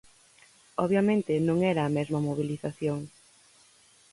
[0.83, 2.99] Obviamente non era a mesma mobilización.